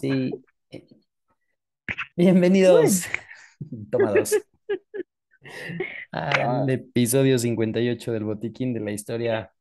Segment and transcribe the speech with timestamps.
[0.00, 0.32] Sí.
[2.16, 3.04] Bienvenidos,
[3.90, 4.34] tomados,
[6.10, 9.52] al episodio 58 del Botiquín de la Historia,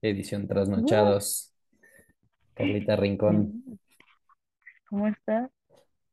[0.00, 1.54] edición Trasnochados.
[2.54, 3.64] Carlita Rincón.
[4.88, 5.50] ¿Cómo estás?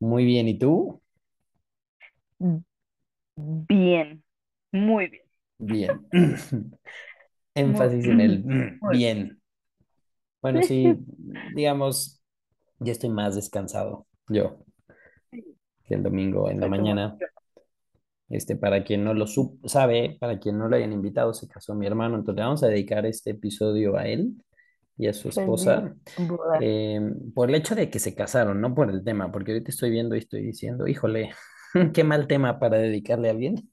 [0.00, 1.00] Muy bien, ¿y tú?
[3.36, 4.22] Bien,
[4.72, 5.22] muy bien.
[5.58, 6.78] Bien.
[7.54, 9.40] Énfasis en el bien.
[10.40, 10.96] Bueno, sí,
[11.54, 12.21] digamos,
[12.82, 14.58] ya estoy más descansado yo
[15.84, 17.16] que el domingo en la mañana.
[18.28, 21.86] Este, para quien no lo sabe, para quien no lo hayan invitado, se casó mi
[21.86, 24.42] hermano, entonces le vamos a dedicar este episodio a él
[24.96, 26.58] y a su esposa, boda.
[26.60, 26.98] eh,
[27.34, 30.14] por el hecho de que se casaron, no por el tema, porque ahorita estoy viendo
[30.14, 31.34] y estoy diciendo, híjole,
[31.92, 33.70] qué mal tema para dedicarle a alguien,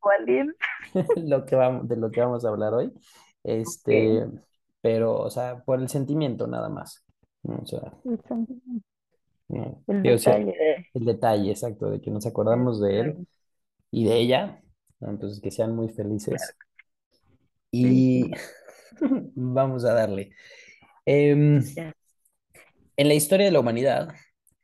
[0.00, 0.54] ¿Cuál bien?
[1.16, 2.92] lo que vamos, de lo que vamos a hablar hoy,
[3.42, 4.26] este,
[4.82, 7.07] pero, o sea, por el sentimiento nada más.
[7.42, 7.92] O sea,
[9.48, 10.44] no, El detalle.
[10.44, 10.86] de...
[10.94, 13.26] el detalle exacto de que nos acordamos de él
[13.90, 14.62] y de ella.
[15.00, 16.54] Entonces que sean muy felices.
[17.70, 18.30] Y
[19.34, 20.32] vamos a darle.
[21.06, 21.62] Em,
[22.96, 24.08] en la historia de la humanidad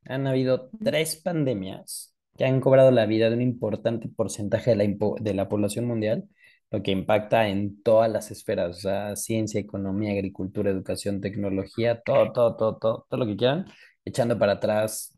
[0.06, 4.96] han habido tres pandemias que han cobrado la vida de un importante porcentaje de la,
[5.20, 6.28] de la población mundial,
[6.70, 12.32] lo que impacta en todas las esferas, o sea, ciencia, economía, agricultura, educación, tecnología, todo,
[12.32, 13.66] todo, todo, todo, todo lo que quieran,
[14.04, 15.16] echando para atrás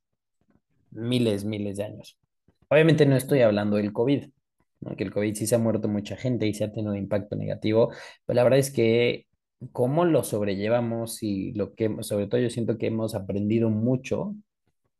[0.90, 2.18] miles, miles de años.
[2.68, 4.28] Obviamente no estoy hablando del COVID,
[4.80, 4.96] ¿no?
[4.96, 7.36] Que el COVID sí se ha muerto mucha gente y se ha tenido un impacto
[7.36, 7.90] negativo,
[8.24, 9.26] pero la verdad es que
[9.72, 14.34] cómo lo sobrellevamos y lo que, sobre todo yo siento que hemos aprendido mucho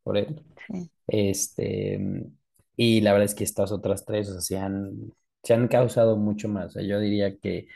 [0.03, 0.89] por él, Sí.
[1.07, 1.99] este,
[2.75, 6.17] y la verdad es que estas otras tres, o sea, se han, se han causado
[6.17, 7.67] mucho más, o sea, yo diría que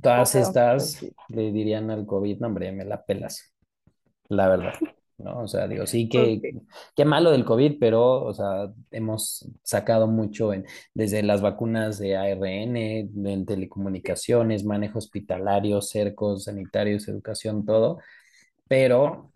[0.00, 3.54] todas estas pues le dirían al COVID, no, hombre, me la pelas,
[4.28, 4.74] la verdad.
[5.18, 5.40] ¿no?
[5.40, 6.40] O sea, digo, sí que,
[6.94, 10.64] qué malo del COVID, pero, o sea, hemos sacado mucho en,
[10.94, 17.98] desde las vacunas de ARN, en telecomunicaciones, manejo hospitalario, cercos, sanitarios, educación, todo,
[18.68, 19.32] pero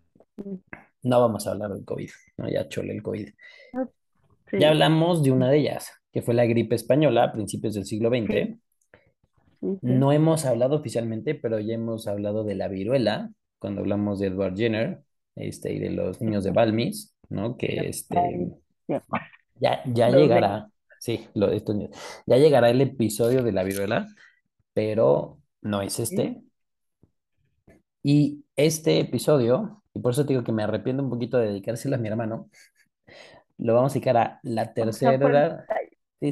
[1.03, 2.49] no vamos a hablar del COVID, ¿no?
[2.49, 3.27] Ya chole el COVID.
[4.49, 4.57] Sí.
[4.59, 8.09] Ya hablamos de una de ellas, que fue la gripe española a principios del siglo
[8.09, 8.55] XX.
[9.81, 14.55] No hemos hablado oficialmente, pero ya hemos hablado de la viruela, cuando hablamos de Edward
[14.55, 15.01] Jenner,
[15.35, 17.57] este, y de los niños de Balmis, ¿no?
[17.57, 18.51] Que este,
[19.59, 20.69] ya, ya llegará,
[20.99, 21.97] sí, lo, estos niños,
[22.27, 24.07] ya llegará el episodio de la viruela,
[24.73, 26.43] pero no es este.
[28.03, 31.95] Y este episodio, y por eso te digo que me arrepiento un poquito de dedicárselo
[31.95, 32.49] a mi hermano,
[33.57, 35.65] lo vamos a dedicar a la tercera.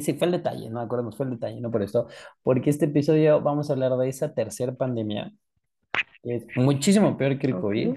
[0.00, 2.08] Sí, fue el detalle, no acordemos, fue el detalle, no por esto,
[2.42, 5.32] porque este episodio vamos a hablar de esa tercera pandemia,
[6.22, 7.60] que es muchísimo peor que el.
[7.60, 7.96] COVID.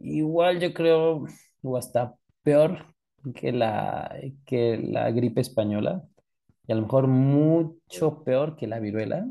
[0.00, 1.26] Igual yo creo,
[1.62, 2.86] o hasta peor
[3.34, 6.02] que la, que la gripe española,
[6.66, 9.26] y a lo mejor mucho peor que la viruela.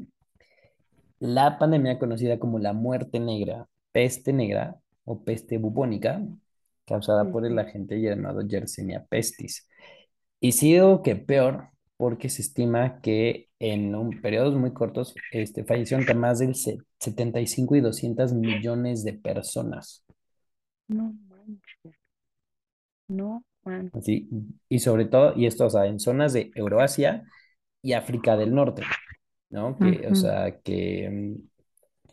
[1.20, 6.22] La pandemia conocida como la muerte negra, peste negra o peste bubónica,
[6.86, 9.68] causada por el agente llamado Yersinia pestis.
[10.42, 15.64] Y sí digo que peor, porque se estima que en un periodos muy cortos este,
[15.66, 20.06] fallecieron entre más del se- 75 y 200 millones de personas.
[20.90, 21.98] No manches.
[23.10, 23.94] No manches.
[23.94, 24.30] Así,
[24.70, 27.26] y sobre todo, y esto, o sea, en zonas de Euroasia
[27.82, 28.84] y África del Norte,
[29.52, 29.80] ¿no?
[29.80, 31.10] Que, o sea, que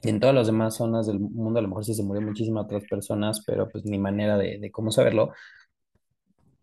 [0.04, 2.64] mm, en todas las demás zonas del mundo a lo mejor sí se murió muchísimas
[2.66, 5.32] otras personas, pero pues ni manera de, de cómo saberlo.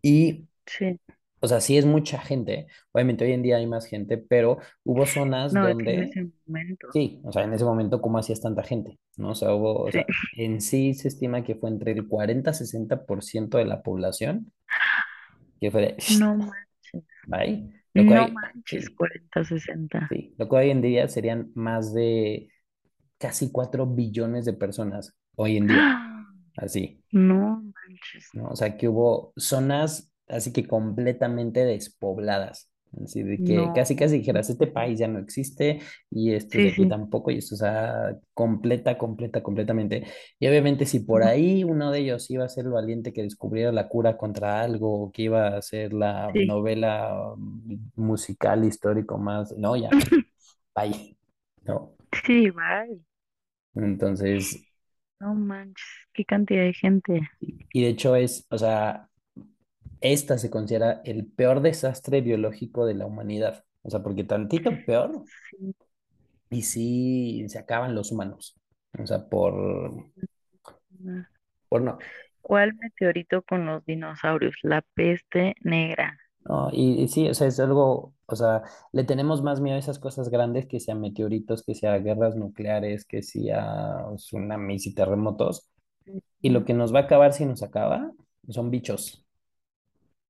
[0.02, 0.98] Y, Sí.
[1.46, 5.06] O sea, sí es mucha gente, obviamente hoy en día hay más gente, pero hubo
[5.06, 6.88] zonas No, que en donde, ese momento.
[6.92, 8.98] sí, o sea, en ese momento, ¿cómo hacías tanta gente?
[9.16, 9.30] ¿No?
[9.30, 9.92] O sea, hubo, o Sí.
[9.92, 14.52] sea, en sí se estima que fue entre el 40-60% de la población
[15.60, 17.04] que fue de, No manches.
[17.26, 17.70] bye.
[17.94, 18.84] Lo No manches.
[18.86, 20.06] sí, 40, 60.
[20.10, 22.50] sí, lo que hoy en día serían más de
[23.18, 25.98] casi 4 billones de personas hoy en día,
[26.56, 28.28] así, No manches.
[28.34, 28.48] ¿no?
[28.48, 32.70] O sea, que hubo zonas así que completamente despobladas,
[33.04, 33.72] así de que No.
[33.72, 35.80] casi casi dijeras, este país ya no existe
[36.10, 36.86] y estos de aquí sí.
[36.86, 40.04] tampoco, y esto, o sea, completa, completa, completamente.
[40.38, 43.72] Y obviamente si por ahí uno de ellos iba a ser el valiente que descubriera
[43.72, 46.42] la cura contra algo, o que iba a ser la Sí.
[46.42, 49.96] novela um, musical histórico más, no, ya,
[50.74, 51.16] bye,
[51.64, 51.96] no.
[52.24, 53.00] Sí, bye.
[53.76, 54.66] Entonces,
[55.20, 55.84] No manches.
[56.14, 57.28] Qué cantidad de gente.
[57.72, 59.08] y de hecho es, o sea,
[60.06, 63.64] esta se considera el peor desastre biológico de la humanidad.
[63.82, 65.24] O sea, porque tantito peor
[66.50, 68.56] y sí se acaban los humanos.
[68.98, 69.54] O sea, por,
[71.68, 71.98] por no.
[72.40, 74.54] ¿Cuál meteorito con los dinosaurios?
[74.62, 76.16] La peste negra.
[76.44, 78.62] No, y, y sí, o sea, es algo, o sea,
[78.92, 83.04] le tenemos más miedo a esas cosas grandes que sea meteoritos, que sea guerras nucleares,
[83.04, 85.68] que sea tsunamis y terremotos.
[86.40, 88.12] Y lo que nos va a acabar si nos acaba
[88.48, 89.25] son bichos,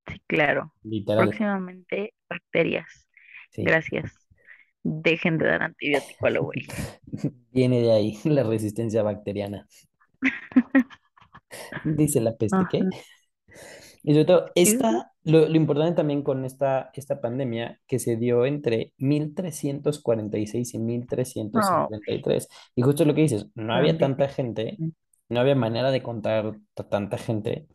[0.07, 0.73] Sí, claro.
[0.83, 1.27] literal.
[1.27, 3.07] Próximamente, bacterias.
[3.51, 3.63] Sí.
[3.63, 4.13] Gracias.
[4.83, 6.65] Dejen de dar antibiótico a lo güey.
[7.51, 9.67] Viene de ahí la resistencia bacteriana.
[11.85, 12.79] Dice la peste.
[14.03, 18.45] Y sobre todo, esta, lo, lo importante también con esta, esta pandemia que se dio
[18.45, 23.73] entre 1346 y mil trescientos No, cincuenta Y tres y justo lo que dices, no
[23.73, 24.77] había tan tanta gente,
[25.29, 26.57] no había manera de contar
[26.89, 27.67] tanta gente.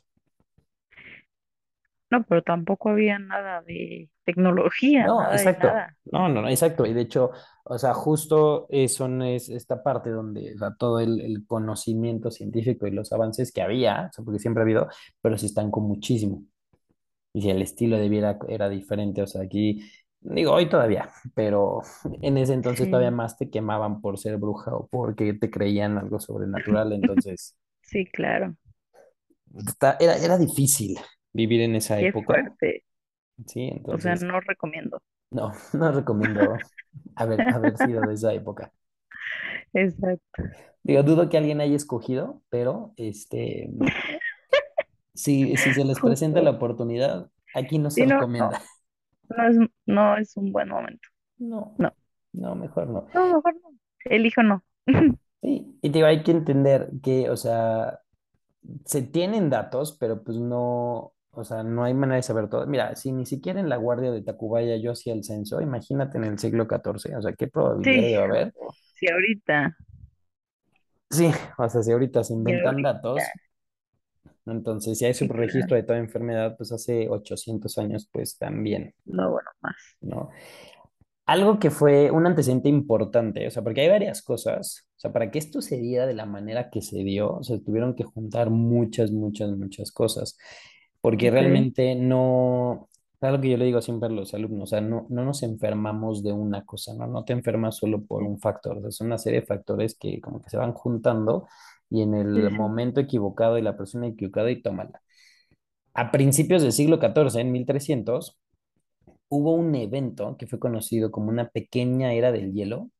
[2.12, 5.68] No, pero tampoco había nada de tecnología, No, nada de exacto.
[5.68, 5.96] nada.
[6.04, 6.84] No, no, no, exacto.
[6.86, 7.30] Y de hecho,
[7.64, 12.30] o sea, justo eso no es esta parte donde, o sea, todo el, el conocimiento
[12.30, 14.88] científico y los avances que había, o sea, porque siempre ha habido,
[15.20, 16.44] pero se estancó muchísimo.
[17.34, 19.82] y si el estilo de vida era diferente, o sea, aquí,
[20.20, 21.82] digo, hoy todavía, pero
[22.22, 25.98] en ese entonces todavía Sí, más te quemaban por ser bruja o porque te creían
[25.98, 28.56] algo sobrenatural, entonces sí, claro.
[30.00, 30.98] era, era difícil
[31.32, 32.84] vivir en esa Qué época, fuerte.
[33.46, 35.00] sí, O sea, entonces no recomiendo.
[35.30, 36.64] no, no recomiendo
[37.14, 38.72] haber, haber sido de esa época.
[39.74, 40.42] Exacto.
[40.84, 43.70] Digo, dudo que alguien haya escogido, pero este,
[45.14, 48.60] si, si se les presenta la oportunidad, aquí no se Sí, no, no, recomienda.
[49.30, 51.08] no es, no es un buen momento.
[51.38, 51.92] No, No,
[52.32, 53.06] no, mejor no.
[53.12, 53.78] no, mejor no.
[54.04, 54.64] Elijo no.
[55.42, 58.00] Sí, y digo, hay que entender que, o sea,
[58.86, 62.66] se tienen datos, pero pues no, o sea, no hay manera de saber todo.
[62.66, 66.24] Mira, si ni siquiera en la Guardia de Tacubaya yo hacía el censo, imagínate en
[66.24, 68.54] el siglo XIV, o sea, ¿qué probabilidad Sí, iba a haber?
[68.94, 69.76] sí, ahorita.
[71.10, 72.82] Sí, o sea, si ahorita se inventan ahorita.
[72.82, 73.38] datos,
[74.46, 75.42] entonces si hay Sí, claro.
[75.42, 79.76] subregistro de toda enfermedad, pues hace 800 años, pues también, No, bueno, más.
[80.00, 80.30] ¿no?
[81.26, 85.30] Algo que fue un antecedente importante, o sea, porque hay varias cosas, o sea, para
[85.30, 89.12] que esto se diera de la manera que se dio, se tuvieron que juntar muchas,
[89.12, 90.36] muchas, muchas cosas,
[91.02, 92.90] porque realmente no,
[93.20, 95.44] es algo que yo le digo siempre a los alumnos, o sea, no, no nos
[95.44, 97.08] enfermamos de una cosa, ¿no?
[97.08, 100.20] No te enfermas solo por un factor, o sea, son una serie de factores que
[100.22, 101.48] como que se van juntando
[101.90, 105.02] y en el Sí, momento equivocado y la persona equivocada y tómala.
[105.94, 108.38] A principios del siglo XIV, en 1300
[109.30, 112.90] hubo un evento que fue conocido como una pequeña era del hielo,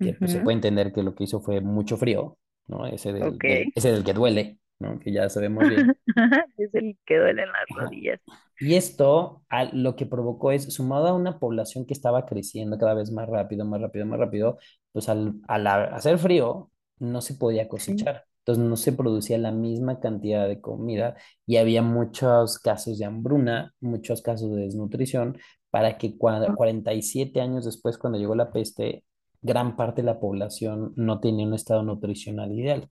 [0.00, 2.86] que pues se puede entender que lo que hizo fue mucho frío, ¿no?
[2.86, 3.44] Ese del, Ok.
[3.44, 4.98] del- ese del que duele, ¿no?
[4.98, 5.96] Que ya sabemos bien.
[6.58, 8.20] Es el que duele en las rodillas.
[8.60, 12.94] Y esto a- lo que provocó es, sumado a una población que estaba creciendo cada
[12.94, 14.58] vez más rápido, más rápido, más rápido,
[14.92, 17.68] pues al, al hacer frío no se podía Sí.
[17.68, 18.24] cosechar.
[18.40, 21.16] Entonces no se producía la misma cantidad de comida
[21.46, 25.38] y había muchos casos de hambruna, muchos casos de desnutrición,
[25.70, 29.04] para que cua- 47 años después, cuando llegó la peste,
[29.42, 32.88] gran parte de la población no tenía un estado nutricional ideal.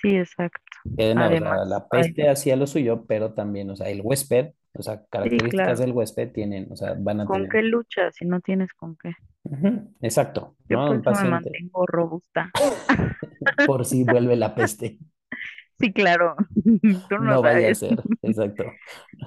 [0.00, 0.62] Sí, exacto.
[0.84, 5.04] O Además, la peste hacía lo suyo, pero también, o sea, el huésped, o sea,
[5.06, 5.80] características claro.
[5.80, 7.48] del huésped tienen, o sea, van a ¿Con tener.
[7.48, 9.12] qué luchas si no tienes con qué?
[9.44, 10.84] Ujú, exacto, Yo ¿no?
[10.84, 12.50] por Un eso me paciente, mantengo robusta.
[13.64, 14.98] por si vuelve la peste,
[15.80, 16.36] Sí, claro.
[17.08, 17.74] Tú no no vaya a sabes.
[17.74, 18.64] ser, exacto.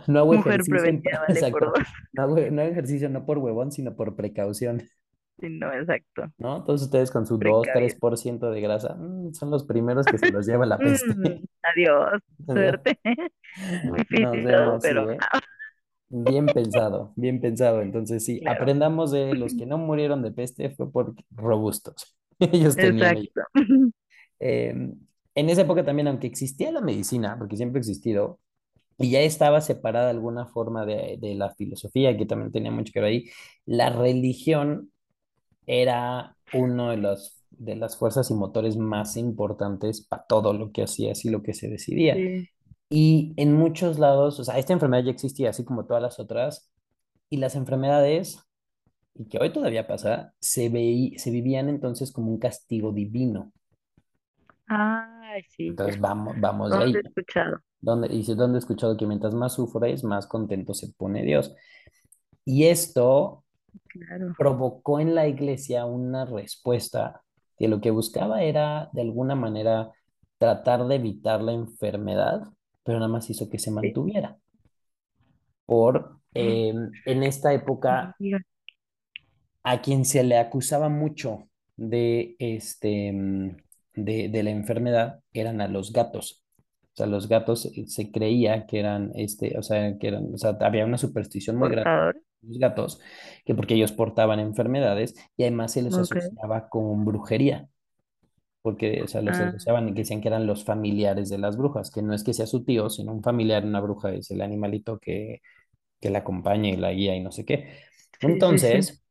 [0.07, 1.65] No hago Mujer ejercicio, en- prevenida vale por exacto.
[1.65, 1.87] dos.
[2.13, 4.83] No hago, no hago ejercicio no por huevón, sino por precaución,
[5.39, 6.31] Sí, no, exacto.
[6.37, 6.63] ¿no?
[6.63, 7.97] Todos ustedes con su Precavido.
[7.99, 11.13] por ciento de grasa, mm, son los primeros que se los lleva la peste.
[11.13, 12.21] Mm, adiós.
[12.45, 12.99] Suerte.
[13.85, 15.17] Muy sí, ¿eh?
[16.09, 17.81] Bien pensado, bien pensado.
[17.81, 18.61] Entonces, sí, claro.
[18.61, 22.17] aprendamos de los que no murieron de peste fue por robustos.
[22.39, 23.17] Ellos tenían.
[23.17, 23.41] Exacto.
[24.41, 24.73] Eh,
[25.35, 28.39] en esa época también, aunque existía la medicina, porque siempre ha existido,
[28.97, 32.99] y ya estaba separada alguna forma de, de la filosofía, que también tenía mucho que
[32.99, 33.25] ver ahí,
[33.65, 34.91] la religión
[35.69, 40.83] era uno de los de las fuerzas y motores más importantes para todo lo que
[40.83, 42.21] hacías y lo que se decidía.
[42.21, 42.49] Sí,
[42.89, 46.71] Y en muchos lados, o sea, esta enfermedad ya existía, así como todas las otras,
[47.29, 48.39] y las enfermedades,
[49.15, 53.53] y que hoy todavía pasa, se, veí- se vivían entonces como un castigo divino.
[54.67, 55.77] Ay, sí.
[55.77, 57.03] Entonces vamos, vamos de ¿Dónde he ahí.
[57.03, 57.61] escuchado?
[57.81, 61.53] Donde, dice, donde he escuchado que mientras más sufres, más contento se pone Dios.
[62.45, 63.45] Y esto
[63.89, 64.33] Claro.
[64.37, 67.23] provocó en la iglesia una respuesta
[67.57, 69.91] que lo que buscaba era, de alguna manera,
[70.37, 72.43] tratar de evitar la enfermedad,
[72.83, 74.37] pero nada más hizo que se mantuviera.
[75.65, 76.73] Por, eh,
[77.05, 78.15] en esta época
[79.63, 83.57] a quien se le acusaba mucho de, este, mm,
[83.95, 86.43] de, de la enfermedad eran a los gatos.
[86.93, 90.57] sea, los gatos eh, se creía que eran, este, o sea, que eran, o sea,
[90.61, 92.99] había una superstición muy grande los gatos,
[93.45, 96.15] que porque ellos portaban enfermedades y además se les Ok.
[96.15, 97.69] asociaba con brujería,
[98.61, 101.57] porque, o sea, los Ah, asociaban y que decían que eran los familiares de las
[101.57, 104.41] brujas, que no es que sea su tío, sino un familiar, una bruja es el
[104.41, 105.41] animalito que,
[106.01, 107.69] que la acompaña y la guía y no sé qué.
[108.21, 108.77] sí, sí, sí.
[108.81, 109.03] Entonces,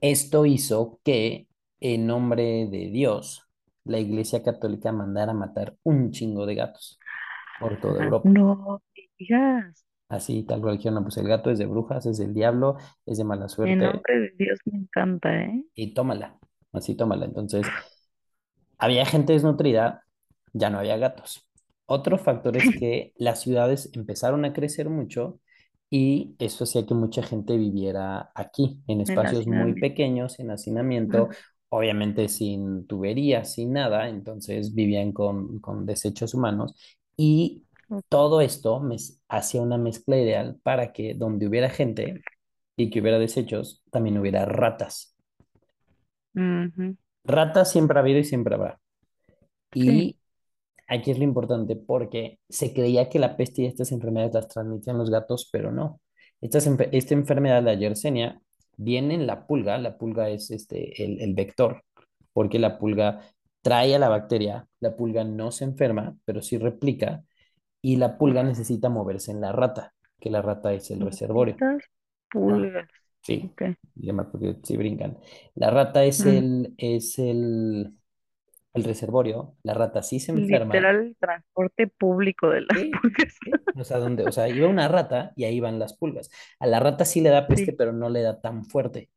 [0.00, 1.48] esto hizo que,
[1.80, 3.42] en nombre de Dios,
[3.84, 6.98] la Iglesia Católica mandara matar un chingo de gatos
[7.58, 8.34] por toda Ah, Europa.
[8.34, 8.80] no
[9.18, 9.85] digas.
[10.08, 13.24] Así, tal cual dijeron, pues el gato es de brujas, es del diablo, es de
[13.24, 15.64] mala suerte, nombre de Dios me encanta, ¿eh?
[15.74, 16.38] y tómala,
[16.72, 17.24] así tómala.
[17.24, 17.66] Entonces,
[18.78, 20.04] había gente desnutrida,
[20.52, 21.48] ya no había gatos.
[21.86, 25.40] Otro factor es que las ciudades empezaron a crecer mucho
[25.90, 31.28] y eso hacía que mucha gente viviera aquí, en espacios muy pequeños, en hacinamiento,
[31.68, 36.74] obviamente sin tuberías, sin nada, entonces vivían con, con desechos humanos
[37.16, 37.64] y.
[38.08, 42.22] todo esto mez- hacía una mezcla ideal para que donde hubiera gente
[42.76, 45.16] y que hubiera desechos, también hubiera ratas.
[47.24, 48.80] Ratas siempre ha habido y siempre habrá.
[49.84, 50.18] Sí, Y
[50.88, 54.98] aquí es lo importante porque se creía que la peste y estas enfermedades las transmitían
[54.98, 56.00] los gatos, pero no.
[56.42, 58.40] Enfe- esta enfermedad, la Yersinia,
[58.76, 59.78] viene en la pulga.
[59.78, 61.84] La pulga es este, el, el vector,
[62.32, 63.22] porque la pulga
[63.62, 64.68] trae a la bacteria.
[64.80, 67.24] La pulga no se enferma, pero sí replica.
[67.86, 71.62] Y la pulga necesita moverse en la rata, que la rata es el reservorio.
[72.30, 72.88] pulgas.
[73.22, 73.62] sí, Ok.
[73.96, 75.18] y además porque sí brincan.
[75.54, 77.94] La rata es Mm, el, es el,
[78.74, 79.56] el reservorio.
[79.62, 83.34] La rata sí se enferma Literal, el transporte público de las Sí, pulgas.
[83.44, 83.60] sí.
[83.74, 86.30] O sea, donde, o sea, iba una rata y ahí van las pulgas.
[86.60, 87.72] A la rata sí le da peste, Sí.
[87.72, 89.10] pero no le da tan fuerte.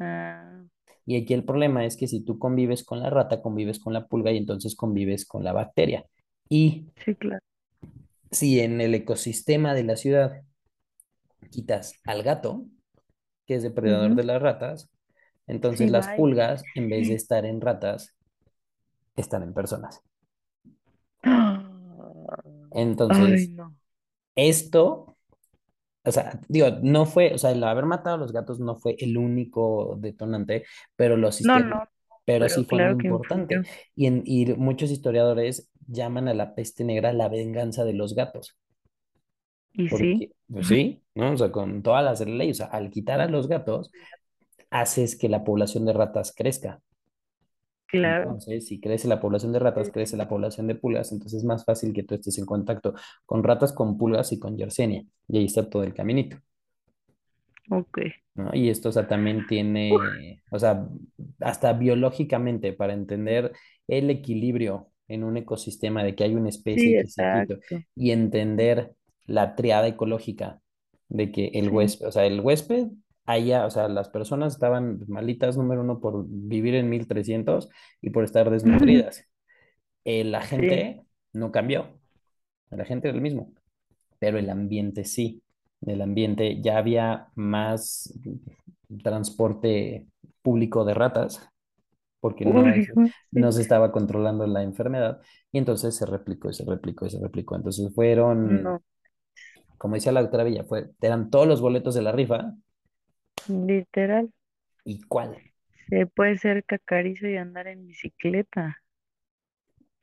[0.00, 0.64] Ah,
[1.06, 4.06] Y aquí el problema es que si tú convives con la rata, convives con la
[4.06, 6.06] pulga y entonces convives con la bacteria.
[6.48, 7.42] Y sí, claro.
[8.32, 10.42] Si en el ecosistema de la ciudad
[11.50, 12.66] quitas al gato,
[13.46, 14.90] que es depredador de las ratas,
[15.48, 16.14] entonces Sí, las bye.
[16.14, 18.14] pulgas, en vez de estar en ratas,
[19.16, 20.02] están en personas.
[23.08, 23.76] Ay, Entonces, no.
[24.36, 25.16] esto
[26.04, 28.96] O sea, digo, no fue, o sea, el haber matado a los gatos no fue
[29.00, 30.64] el único detonante,
[30.96, 31.84] pero los No, no,
[32.26, 33.62] pero sí fue muy claro que importante.
[33.96, 38.56] Y, en, y muchos historiadores llaman a la peste negra la venganza de los gatos,
[39.72, 41.32] Y sí, pues sí, ¿no?
[41.32, 43.90] O sea, con todas las leyes, o sea, al quitar a los gatos,
[44.70, 46.80] haces que la población de ratas crezca.
[47.86, 48.24] claro.
[48.24, 51.64] Entonces, si crece la población de ratas, crece la población de pulgas, entonces es más
[51.64, 52.94] fácil que tú estés en contacto
[53.26, 55.04] con ratas, con pulgas y con Yersinia.
[55.28, 56.38] Y ahí está todo el caminito.
[57.70, 57.98] Ok.
[58.34, 58.50] ¿no?
[58.54, 59.92] Y esto, o sea, también tiene,
[60.50, 60.88] o sea,
[61.40, 63.52] hasta biológicamente, para entender
[63.88, 67.76] el equilibrio en un ecosistema de que hay una especie sí, que se quita exacto.
[67.94, 68.94] y entender
[69.26, 70.60] la triada ecológica
[71.08, 71.70] de que el Sí.
[71.70, 72.88] huésped, o sea, el huésped,
[73.26, 77.68] allá, o sea, las personas estaban malitas, número uno, por vivir en 1300
[78.00, 79.24] y por estar desnutridas.
[80.04, 80.56] Eh, la Sí.
[80.56, 82.00] gente no cambió,
[82.70, 83.52] la gente era el mismo
[84.18, 85.42] pero el ambiente sí.
[85.86, 88.12] El ambiente ya había más
[89.02, 90.06] transporte
[90.42, 91.48] público de ratas,
[92.22, 92.90] porque no, es-
[93.52, 97.56] se estaba controlando la enfermedad, y entonces se replicó y se replicó y se replicó.
[97.56, 98.82] Entonces fueron, No,
[99.78, 102.54] como decía la doctora Villa, fue, eran todos los boletos de la rifa,
[103.48, 104.32] literal.
[104.84, 105.42] ¿y cuál?
[105.88, 108.82] Se puede ser cacarizo y andar en bicicleta.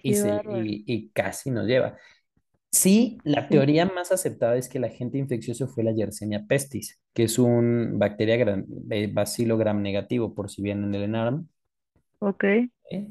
[0.01, 1.97] Y, se, y, y casi nos lleva.
[2.71, 3.49] Sí, la Sí.
[3.49, 7.99] teoría más aceptada es que el agente infeccioso fue la Yersinia pestis, que es un
[7.99, 11.49] bacteria gram, eh, bacilo gram negativo, por si bien en el ENARM,
[12.19, 12.43] Ok.
[12.43, 13.07] ¿eh?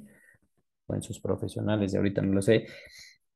[0.89, 2.67] o en sus profesionales, de ahorita no lo sé.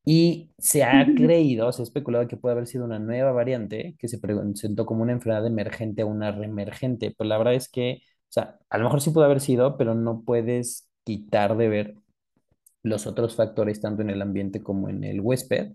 [0.04, 4.08] Y se ha creído, se ha especulado que puede haber sido una nueva variante que
[4.08, 7.14] se presentó como una enfermedad emergente o una reemergente.
[7.16, 9.94] Pero la verdad es que, o sea, a lo mejor sí pudo haber sido, pero
[9.94, 11.94] no puedes quitar de ver
[12.82, 15.72] los otros factores, tanto en el ambiente como en el huésped,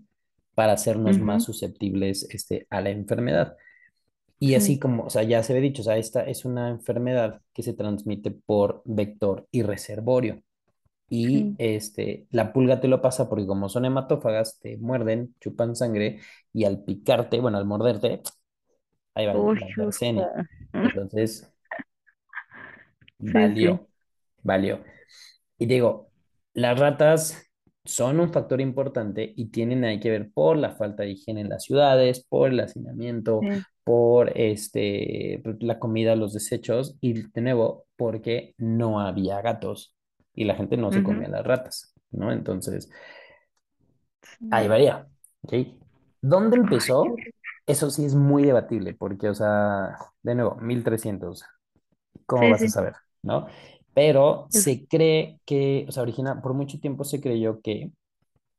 [0.54, 3.56] para hacernos más susceptibles este, a la enfermedad.
[4.40, 6.68] Y así Sí, como, o sea, ya se ve dicho, o sea, esta es una
[6.70, 10.42] enfermedad que se transmite por vector y reservorio.
[11.10, 16.20] Y este, la pulga te lo pasa porque como son hematófagas, te muerden, chupan sangre
[16.52, 18.22] y al picarte, bueno, al morderte,
[19.14, 19.68] ahí va Uy, la.
[20.80, 21.52] Entonces,
[23.24, 23.68] Sí, sí.
[23.68, 23.88] valió,
[24.42, 24.82] valió.
[25.58, 26.10] Y digo,
[26.54, 27.42] las ratas
[27.84, 31.48] son un factor importante y tienen ahí que ver por la falta de higiene en
[31.50, 33.66] las ciudades, por el hacinamiento, Sí.
[33.88, 39.94] Por este, pues, la comida, los desechos y de nuevo, porque no había gatos
[40.34, 42.32] y la gente no se Ujú, comía las ratas, ¿no?
[42.32, 42.90] Entonces,
[44.50, 45.08] Ahí varía,
[45.42, 45.52] ¿ok?
[46.20, 47.24] ¿Dónde empezó?
[47.66, 51.44] Eso sí es muy debatible, porque, o sea, de nuevo, 1300,
[52.26, 52.70] ¿cómo Sí, vas a sí.
[52.70, 52.94] saber?
[53.22, 53.46] ¿No?
[53.94, 57.92] Pero se cree que, o sea, origina, por mucho tiempo se creyó que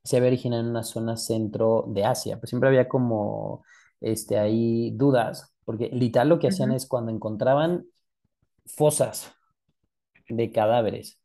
[0.03, 3.63] se había originado en una zona centro de Asia, pues siempre había como,
[4.01, 7.85] este, ahí dudas, porque literal lo que hacían es cuando encontraban
[8.65, 9.33] fosas
[10.29, 11.19] de cadáveres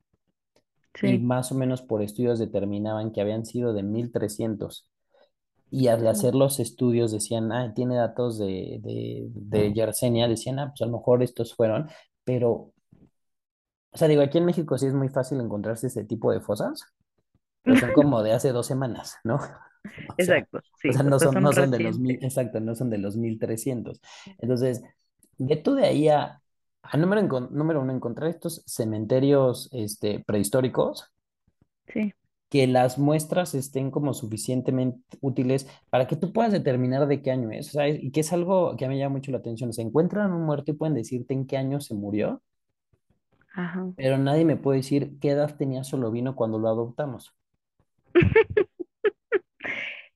[1.03, 4.89] y más o menos por estudios determinaban que habían sido de 1300
[5.71, 10.69] y al hacer los estudios decían, ah, tiene datos de, de, de Yersinia, decían, ah,
[10.71, 11.91] pues a lo mejor estos fueron,
[12.25, 12.73] pero,
[13.93, 16.83] o sea, digo, aquí en México sí es muy fácil encontrarse ese tipo de fosas,
[17.65, 19.41] pero son como de hace dos semanas, ¿no?
[20.09, 22.75] O sea, Exacto, o sea, no son, son no son de los mil, exacto, no
[22.75, 24.01] son de los mil trescientos
[24.39, 24.83] Entonces,
[25.39, 26.43] de tú de ahí a,
[26.83, 31.13] a número, número uno, encontrar estos cementerios este, prehistóricos
[31.93, 32.13] Sí,
[32.51, 37.51] que las muestras estén como suficientemente útiles para que tú puedas determinar de qué año
[37.51, 37.99] es, ¿sabes?
[38.03, 39.73] Y que es algo que a mí me llama mucho la atención.
[39.73, 42.43] Se encuentran un muerto y pueden decirte en qué año se murió,
[43.55, 43.85] ajá.
[43.97, 47.35] pero nadie me puede decir qué edad tenía Solovino cuando lo adoptamos.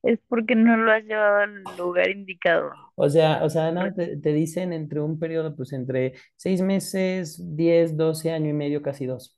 [0.08, 2.72] Es porque no lo has llevado al lugar indicado.
[2.96, 7.40] O sea, o sea, Por- te, te dicen entre un periodo, pues entre seis meses,
[7.56, 9.36] diez, doce, año y medio, casi dos.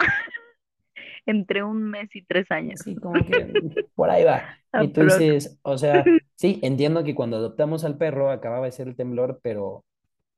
[1.26, 2.80] Entre un mes y tres años.
[2.80, 3.46] Así como que
[3.94, 4.42] por ahí va.
[4.82, 6.04] Y tú dices, o sea,
[6.36, 9.84] sí, entiendo que cuando adoptamos al perro acababa de ser el temblor, pero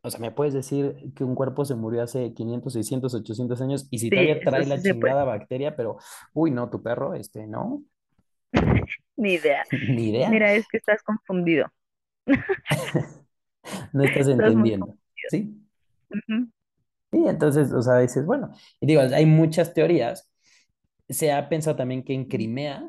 [0.02, 3.88] O sea, ¿me puedes decir que un cuerpo se murió hace 500, 600, 800 años
[3.90, 5.98] y si Sí, todavía trae sí la chingada bacteria, pero,
[6.34, 7.84] uy, no, tu perro, este, no,
[9.18, 9.64] Ni idea.
[9.94, 11.70] ni idea, Mira, es que estás confundido.
[13.92, 14.96] no estás entendiendo.
[15.26, 15.54] ¿sí?
[17.10, 20.30] Y entonces, o sea, dices, bueno, y digo, hay muchas teorías.
[21.08, 22.88] Se ha pensado también que en Crimea,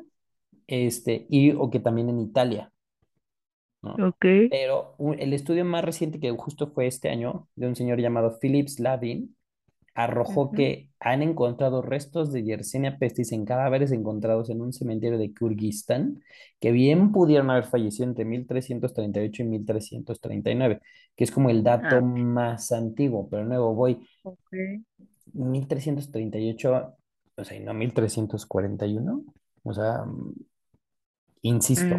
[0.68, 2.72] este, y o que también en Italia,
[3.82, 4.08] ¿no?
[4.08, 8.00] Ok, Pero un- el estudio más reciente que justo fue este año, de un señor
[8.00, 9.36] llamado Philip Slavin,
[9.94, 15.32] arrojó que han encontrado restos de Yersinia pestis en cadáveres encontrados en un cementerio de
[15.32, 16.22] Kirguistán,
[16.60, 20.80] que bien pudieron haber fallecido entre 1338 y 1339,
[21.16, 24.54] que es como el dato Ah, más antiguo, pero nuevo voy, ok.
[25.32, 26.94] 1338,
[27.36, 29.24] o sea, y no 1341,
[29.62, 30.34] o sea, mm,
[31.42, 31.96] insisto.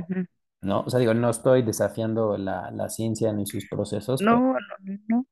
[0.62, 0.82] ¿no?
[0.82, 4.60] O sea, digo, no estoy desafiando la, la ciencia ni sus procesos, pero, No, no,
[4.84, 5.26] no, no.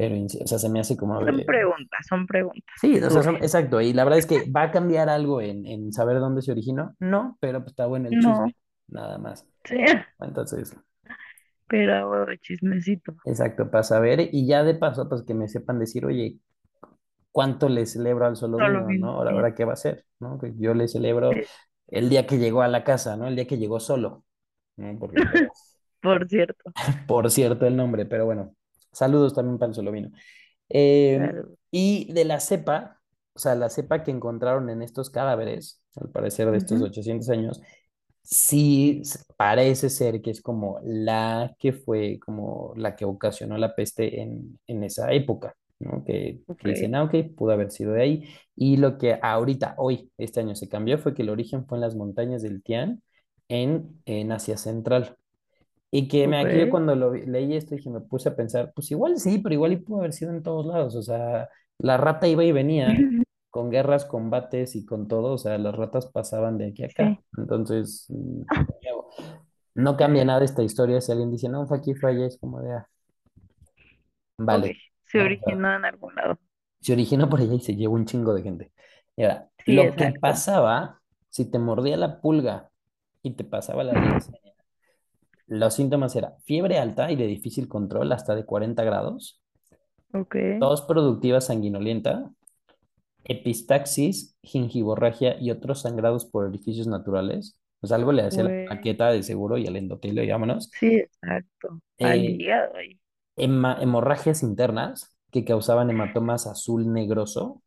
[0.00, 3.36] Pero, o sea, se me hace como Son preguntas, son preguntas Sí, o sea, son-
[3.36, 3.80] exacto.
[3.80, 6.96] Y la verdad es que va a cambiar algo en, en saber dónde se originó.
[6.98, 8.56] No, pero pues está bueno el No, chisme,
[8.88, 9.46] nada más.
[9.64, 9.76] sí,
[10.20, 10.76] Entonces,
[11.66, 13.14] pero hago chismecito.
[13.24, 16.38] exacto, para saber y ya de paso, pues que me sepan decir, oye,
[17.32, 18.86] ¿cuánto le celebro al Solo no?
[18.86, 19.32] vino Ahora, bien.
[19.32, 20.38] ahora qué va a hacer, ¿no?
[20.40, 21.40] Que yo le celebro
[21.88, 23.28] el día que llegó a la casa, ¿no?
[23.28, 24.24] El día que llegó solo,
[24.76, 24.98] ¿no?
[24.98, 25.52] Porque, pero,
[26.00, 26.74] por cierto.
[27.06, 28.54] por cierto, el nombre, pero bueno,
[28.92, 30.10] saludos también para el Solovino.
[30.68, 31.56] Eh, Claro.
[31.70, 33.00] y de la cepa,
[33.34, 37.28] o sea, la cepa que encontraron en estos cadáveres, al parecer de estos Ujú, 800
[37.30, 37.60] años,
[38.22, 39.02] sí
[39.36, 44.58] parece ser que es como la que fue como la que ocasionó la peste en,
[44.66, 46.04] en esa época, ¿no?
[46.04, 48.28] Que, Ok, que dicen, ah, ok, pudo haber sido de ahí.
[48.56, 51.82] Y lo que ahorita, hoy, este año se cambió fue que el origen fue en
[51.82, 53.02] las montañas del Tian,
[53.48, 55.16] en, en Asia Central.
[55.92, 56.70] Y que me, aquí yo ok.
[56.70, 59.76] cuando lo leí esto dije, me puse a pensar, pues igual sí, pero igual y
[59.78, 60.94] pudo haber sido en todos lados.
[60.96, 61.48] O sea,
[61.78, 62.88] la rata iba y venía
[63.50, 65.32] con guerras, combates y con todo.
[65.34, 67.04] O sea, las ratas pasaban de aquí a acá.
[67.06, 68.42] Sí, Entonces, mm,
[69.74, 71.00] no cambia nada esta historia.
[71.00, 72.88] Si alguien dice, no, fue aquí, fue allá, es como de, ah,
[74.38, 76.38] vale, Se originó en algún lado.
[76.80, 78.72] se originó por allá y se llevó un chingo de gente.
[79.16, 82.70] Y ahora, Sí, lo que pasaba, si te mordía la pulga
[83.22, 84.49] y te pasaba la yersinia,
[85.50, 89.42] los síntomas eran fiebre alta y de difícil control hasta de 40 grados,
[90.12, 92.30] Ok, tos productiva sanguinolenta,
[93.24, 97.56] epistaxis, gingivorragia y otros sangrados por orificios naturales.
[97.80, 100.76] Pues algo le hacía la plaqueta de seguro y al endotelio, y vámonos.
[100.78, 101.80] Sí, exacto.
[102.00, 102.74] Al Eh, hígado
[103.36, 107.62] hemorragias internas que causaban hematomas azul negroso,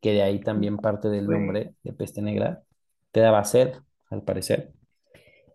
[0.00, 2.64] que de ahí también parte del nombre de peste negra.
[3.12, 3.74] Te daba sed,
[4.10, 4.74] al parecer.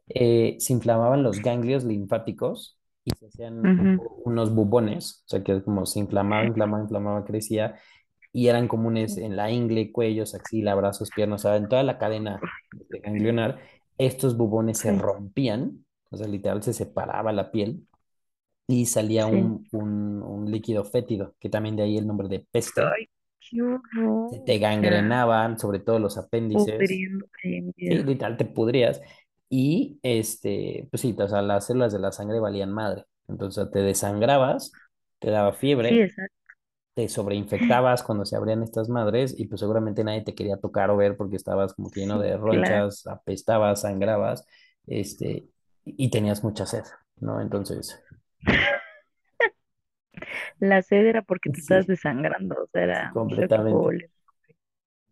[0.09, 5.63] Eh, se inflamaban los ganglios linfáticos y se hacían Ujú, unos bubones, o sea que
[5.63, 7.75] como se inflamaba, inflamaba, inflamaba, crecía
[8.33, 11.97] y eran comunes en la ingle, cuellos, axila, brazos, piernas, o sea, en toda la
[11.97, 12.45] cadena
[12.89, 13.61] de ganglionar,
[13.97, 17.87] estos bubones se rompían, o sea, literal se separaba la piel
[18.67, 19.27] y salía sí.
[19.27, 23.61] un, un, un líquido fétido, que también de ahí el nombre de peste, Ay, qué
[24.25, 24.41] se horror.
[24.41, 27.01] te gangrenaban, sobre todo los apéndices,
[27.41, 29.01] sí, literal te pudrías
[29.49, 33.05] y este, pues sí, o sea, las células de la sangre valían madre.
[33.27, 34.71] Entonces te desangrabas,
[35.19, 35.53] te daba
[35.87, 36.35] Sí, fiebre, exacto.
[36.95, 40.97] te sobreinfectabas cuando se abrían estas madres y pues seguramente nadie te quería tocar o
[40.97, 42.85] ver porque estabas como que lleno de claro.
[42.87, 44.45] ronchas, apestabas, sangrabas,
[44.87, 45.49] este,
[45.85, 46.83] y tenías mucha sed,
[47.17, 47.41] ¿no?
[47.41, 47.99] Entonces,
[50.59, 53.95] La sed era porque te estabas sí, desangrando, o sea, era completamente.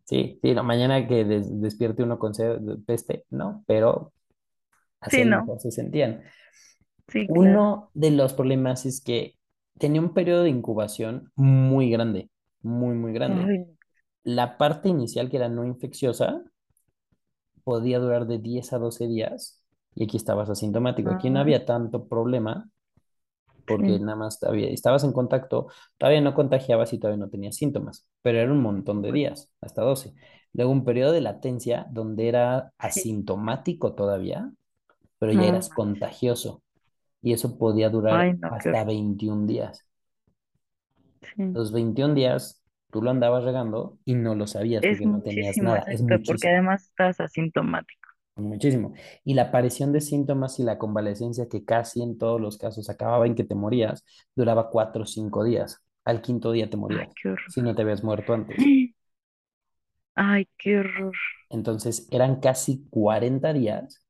[0.05, 4.13] Sí, sí, no, mañana que des- despierte uno con sed, peste, no, pero
[5.03, 6.23] así Sí, no, mejor se sentían.
[7.07, 7.59] sí, claro.
[7.59, 9.35] Uno de los problemas es que
[9.79, 12.29] tenía un periodo de incubación muy grande,
[12.61, 13.51] muy, muy grande.
[13.51, 13.65] Ay,
[14.23, 16.43] La parte inicial, que era no infecciosa,
[17.63, 19.61] podía durar de 10 a 12 días
[19.95, 21.09] y aquí estabas asintomático.
[21.11, 22.69] Aquí no no, había tanto problema
[23.65, 27.55] porque sí, nada más había, estabas en contacto, todavía no contagiabas y todavía no tenías
[27.55, 30.13] síntomas, pero era un montón de días, hasta 12.
[30.53, 34.51] Luego un periodo de latencia donde era asintomático todavía,
[35.31, 36.63] pero ya eras contagioso
[37.21, 38.85] y eso podía durar Ay, no, qué hasta horror.
[38.85, 39.87] 21 días.
[41.35, 41.43] Sí.
[41.53, 45.57] Los 21 días tú lo andabas regando y no lo sabías Es porque no tenías
[45.57, 46.49] muchísimo, nada, es exacto, porque muchísimo.
[46.49, 48.09] además estás asintomático.
[48.35, 48.93] Muchísimo.
[49.23, 53.27] Y la aparición de síntomas y la convalecencia, que casi en todos los casos acababa
[53.27, 54.03] en que te morías,
[54.35, 55.83] duraba cuatro o cinco días.
[56.03, 57.43] Al quinto día te Ay, morías, qué horror.
[57.45, 58.57] si no te habías muerto antes.
[60.15, 61.15] Ay, qué horror.
[61.49, 64.02] Entonces eran casi 40 días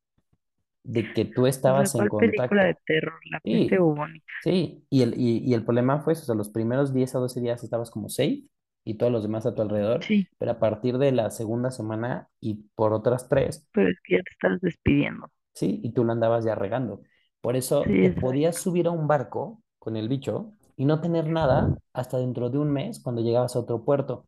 [0.84, 2.80] de que tú estabas en ¿cuál película de contacto.
[2.86, 3.20] terror?
[3.32, 4.34] La peste Sí, bubónica.
[4.40, 4.86] sí.
[4.90, 7.42] Y el, y, y el problema fue eso, o sea, los primeros 10 a 12
[7.42, 8.46] días estabas como safe
[8.86, 12.30] y todos los demás a tu alrededor, Sí, pero a partir de la segunda semana
[12.42, 15.30] y por otras tres, pero es que ya te estás despidiendo.
[15.54, 15.80] ¿sí?
[15.84, 17.02] Y tú lo andabas ya regando.
[17.42, 21.28] Por eso Sí, te podías subir a un barco con el bicho y no tener
[21.28, 24.28] nada hasta dentro de un mes cuando llegabas a otro puerto.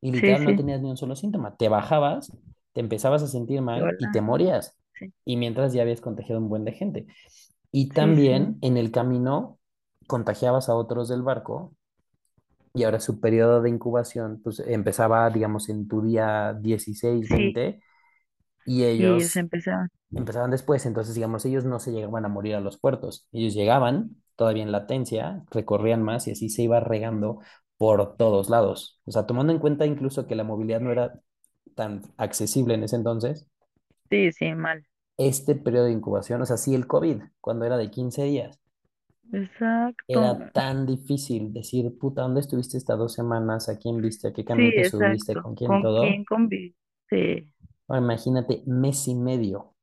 [0.00, 1.56] Y Sí, literal no tenías ni un solo síntoma.
[1.56, 2.36] Te bajabas,
[2.72, 4.78] te empezabas a sentir mal y te morías.
[4.98, 7.06] Sí, Y mientras ya habías contagiado a un buen de gente.
[7.72, 8.62] Y también sí.
[8.62, 9.58] en el camino
[10.08, 11.74] contagiabas a otros del barco
[12.74, 17.80] y ahora su periodo de incubación pues empezaba, digamos, en tu día 16 Sí, 20
[18.66, 19.88] y y ellos ellos empezaban.
[20.14, 24.16] empezaban después, entonces digamos, ellos no se llegaban a morir a los puertos, ellos llegaban
[24.36, 27.40] todavía en latencia, recorrían más y así se iba regando
[27.78, 29.00] por todos lados.
[29.06, 31.20] O sea, tomando en cuenta incluso que la movilidad no era
[31.74, 33.48] tan accesible en ese entonces,
[34.14, 34.86] Sí, sí, mal.
[35.16, 38.60] este periodo de incubación, o sea, sí el COVID, cuando era de 15 días,
[39.40, 40.08] Exacto.
[40.08, 43.68] era tan difícil decir, puta, ¿dónde estuviste estas dos semanas?
[43.68, 44.28] ¿A quién viste?
[44.28, 45.36] ¿A qué Sí, camión te subiste?
[45.36, 45.42] exacto.
[45.42, 46.24] ¿Con quién ¿Con quién todo?
[46.24, 46.76] conviviste?
[47.10, 47.52] Sí,
[47.88, 49.74] Ahora imagínate, mes y medio.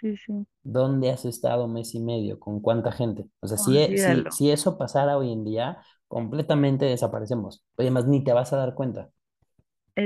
[0.00, 0.46] sí, sí.
[0.62, 2.40] ¿Dónde has estado mes y medio?
[2.40, 3.28] ¿Con cuánta gente?
[3.40, 4.30] O sea, si, e- si, Olvídalo.
[4.30, 7.64] si eso pasara hoy en día, completamente desaparecemos.
[7.76, 9.10] Además, ni te vas a dar cuenta.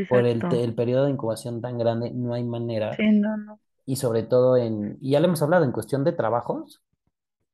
[0.09, 0.57] Por el, Exacto.
[0.57, 2.93] el periodo de incubación tan grande, no hay manera.
[2.97, 3.61] Sí, no, no.
[3.87, 6.83] Y sobre todo en, y ya lo hemos hablado, en cuestión de trabajos,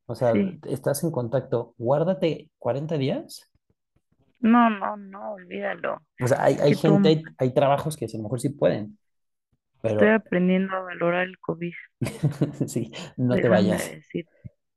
[0.06, 0.60] o sea, Sí.
[0.68, 3.50] estás en contacto, guárdate 40 días.
[4.40, 6.00] No, no, no, olvídalo.
[6.20, 8.98] O sea, hay, hay gente, hay, hay trabajos que a lo mejor sí pueden,
[9.82, 11.72] estoy pero aprendiendo a valorar el COVID.
[12.66, 13.90] sí, no te Déjame vayas.
[13.90, 14.26] decir.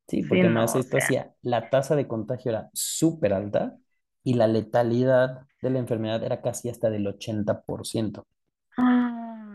[0.08, 1.00] Sí, Sí, porque no, más o esto sea.
[1.00, 3.78] hacía, la tasa de contagio era súper alta
[4.24, 8.26] y la letalidad de la enfermedad era casi hasta del 80%.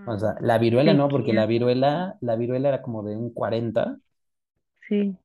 [0.07, 3.17] O sea, Ah, la viruela ¿de no, porque la viruela, la viruela era como de
[3.17, 3.99] un 40,
[4.89, 5.19] Sí,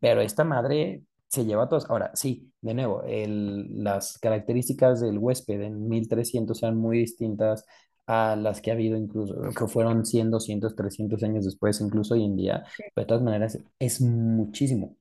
[0.00, 1.88] pero esta madre se lleva a todos.
[1.90, 7.64] Ahora, sí, de nuevo, el, las características del huésped en 1300 eran muy distintas
[8.06, 12.24] a las que ha habido incluso, que fueron 100, 200, 300 años después, incluso hoy
[12.24, 14.96] en día, pero de todas maneras es muchísimo.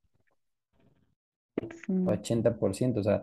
[2.06, 3.22] 80%, o sea,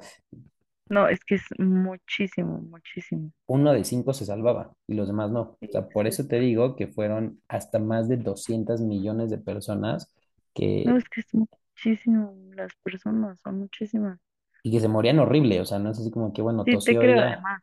[0.90, 3.32] No, es que es muchísimo, muchísimo.
[3.46, 5.58] uno de cinco se salvaba y los demás no.
[5.60, 10.12] O sea, por eso te digo que fueron hasta más de 200 millones de personas
[10.82, 12.34] No, que, es que es muchísimo.
[12.56, 14.18] Las personas son muchísimas.
[14.62, 15.60] y que se morían horrible.
[15.60, 17.26] O sea, no es así como que, bueno, Sí, te tosió y creo ya.
[17.26, 17.62] además.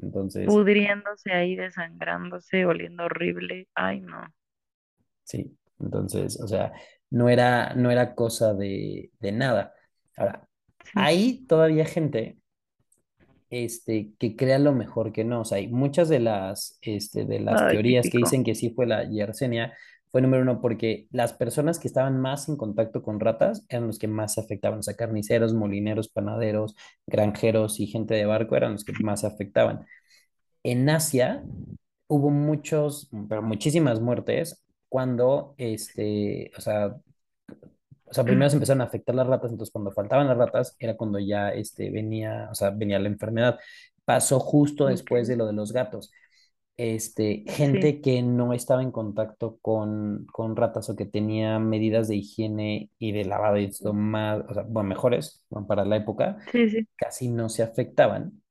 [0.00, 3.68] Entonces, Pudriéndose ahí, desangrándose, oliendo horrible.
[3.74, 4.26] Ay, no.
[5.24, 5.56] sí.
[5.80, 6.72] Entonces, o sea,
[7.10, 9.74] no era, no era cosa de, de nada.
[10.16, 10.48] Ahora,
[10.94, 12.38] hay todavía gente
[13.50, 15.42] este, que crea lo mejor que no.
[15.42, 18.70] O sea, hay muchas de las, este, de las Ay, teorías que dicen que sí
[18.70, 19.72] fue la Yersinia,
[20.10, 23.98] fue número uno porque las personas que estaban más en contacto con ratas eran los
[23.98, 24.78] que más se afectaban.
[24.80, 29.26] O sea, carniceros, molineros, panaderos, granjeros y gente de barco eran los que más se
[29.26, 29.86] afectaban.
[30.62, 31.44] En Asia
[32.08, 36.96] hubo muchos, pero muchísimas muertes cuando, este, o sea,
[38.06, 40.96] o sea, primero se empezaron a afectar las ratas, entonces cuando faltaban las ratas era
[40.96, 43.58] cuando ya este, venía, o sea, venía la enfermedad.
[44.04, 46.10] Pasó justo después de lo de los gatos.
[46.76, 52.08] Este, sí, gente que no estaba en contacto con, con ratas o que tenía medidas
[52.08, 55.96] de higiene y de lavado y esto más, o sea, bueno, mejores bueno, para la
[55.96, 58.42] época, sí, sí, casi no se afectaban.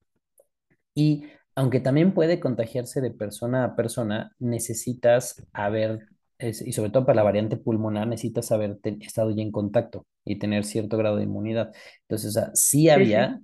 [0.95, 6.07] Y aunque también puede contagiarse de persona a persona, necesitas haber,
[6.43, 10.05] es- y sobre todo para la variante pulmonar, necesitas haber te- estado ya en contacto
[10.25, 11.73] y tener cierto grado de inmunidad.
[12.03, 13.41] Entonces, o sea, sí sí, sí, había,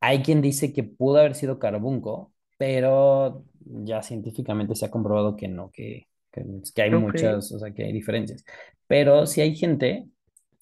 [0.00, 5.48] hay quien dice que pudo haber sido carbunco, pero ya científicamente se ha comprobado que
[5.48, 8.44] no, que, que, que hay ok, muchas, o sea, que hay diferencias.
[8.86, 10.06] Pero sí hay gente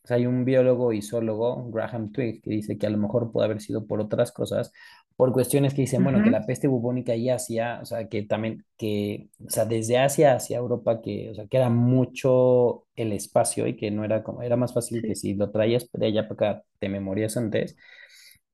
[0.05, 3.31] o sea, hay un biólogo y zoólogo, Graham Twigg, que dice que a lo mejor
[3.33, 4.73] puede haber sido por otras cosas,
[5.17, 8.65] por cuestiones que dicen, bueno, que la peste bubónica y Asia, o sea, que también,
[8.77, 13.67] que, o sea, desde Asia hacia Europa, que, o sea, que era mucho el espacio
[13.67, 16.29] y que no era como, era más fácil que sí, si lo traías de allá
[16.29, 17.77] para acá, te me morías antes,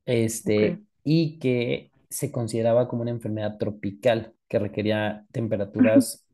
[0.07, 6.27] este, y que se consideraba como una enfermedad tropical que requería temperaturas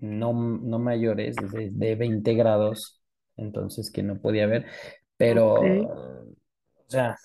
[0.00, 3.02] no, no mayores, de, de 20 grados,
[3.36, 4.66] entonces que no podía haber,
[5.16, 6.34] pero, o
[6.88, 7.16] sea,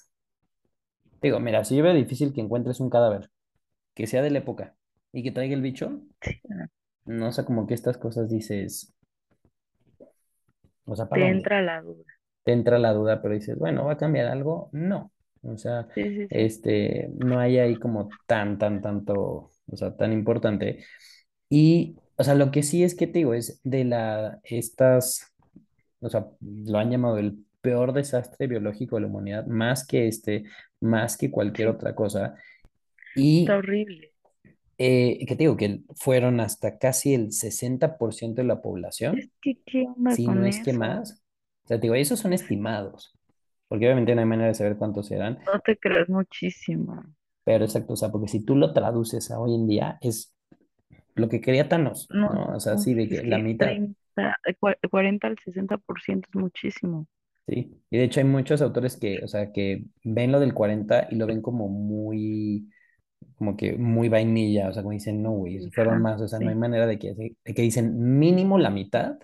[1.22, 3.30] digo, mira, si yo veo difícil que encuentres un cadáver
[3.96, 4.76] que sea de la época
[5.14, 6.02] y que traiga el bicho,
[7.06, 8.94] no sé, como que estas cosas dices,
[10.86, 11.38] o sea, ¿para te dónde?
[11.38, 12.04] entra la duda,
[12.44, 14.70] te entra la duda, pero dices, bueno, ¿va a cambiar algo?
[14.74, 15.12] No.
[15.44, 19.96] O sea, sí, sí, sí, este, no hay ahí como tan, tan, tanto, o sea,
[19.96, 20.86] tan importante.
[21.50, 25.34] Y, o sea, lo que sí es que te digo, es de la, estas,
[26.00, 30.46] o sea, lo han llamado el peor desastre biológico de la humanidad, más que este,
[30.82, 32.36] más que cualquier otra cosa.
[33.40, 34.14] está Y horrible,
[34.78, 38.62] eh, que te digo, que fueron hasta casi el 60% de la
[39.12, 41.24] es población, que, ¿qué si no es que más.
[41.66, 43.14] O sea, te digo, esos son estimados.
[43.70, 47.04] porque obviamente no hay manera de saber cuántos serán, No te creas muchísimo,
[47.44, 50.36] pero exacto, o sea, porque si tú lo traduces a hoy en día, es
[51.16, 52.46] lo que quería Thanos, no, ¿no?
[52.56, 56.36] O sea, sí, de es que la mitad, 30, eh, cua- 40 al 60% es
[56.36, 57.08] muchísimo,
[57.48, 57.82] ¿sí?
[57.90, 61.16] Y de hecho hay muchos autores que, o sea, que ven lo del 40 y
[61.16, 62.70] lo ven como muy,
[63.36, 66.50] como que muy vainilla, o sea, como dicen, no, güey, fueron más, o sea, no
[66.50, 69.18] hay manera de que, de que dicen mínimo la mitad,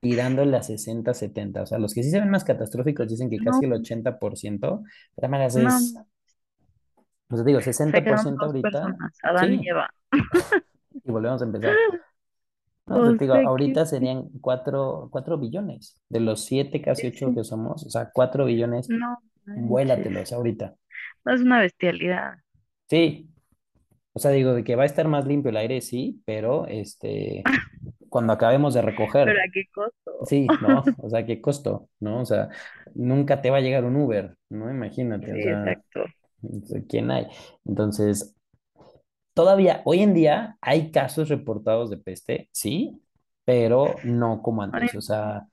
[0.00, 3.38] tirándole a 60, 70, o sea, los que sí se ven más catastróficos dicen que
[3.38, 5.94] casi el 80%, de todas maneras no, es,
[7.28, 9.90] o sea, digo, se sesenta por quedaron ciento dos ahorita, personas, Adán y sí, Eva,
[11.04, 11.74] y volvemos a empezar.
[12.86, 16.00] No, o sea, digo, que, ahorita serían cuatro, cuatro billones.
[16.08, 20.32] De los siete, sí, casi ocho sí, que somos, o sea, cuatro billones, no vuélatelos
[20.32, 20.74] ahorita.
[21.24, 22.34] no es una bestialidad,
[22.88, 23.28] Sí,
[24.12, 27.42] o sea, digo, de que va a estar más limpio el aire, sí, pero este,
[28.08, 30.12] cuando acabemos de pero recoger, ¿a qué costo?
[30.26, 30.84] sí, ¿no?
[31.02, 31.88] O sea, ¿qué costo?
[32.00, 32.20] ¿No?
[32.20, 32.48] O sea,
[32.94, 34.70] nunca te va a llegar un Uber, ¿no?
[34.70, 36.04] Imagínate, Sí, o sea, exacto,
[36.88, 37.26] ¿quién hay?
[37.64, 38.35] Entonces,
[39.36, 43.02] Todavía hoy en día hay casos reportados de peste, sí,
[43.46, 44.94] pero no como antes.
[44.96, 45.48] O sea,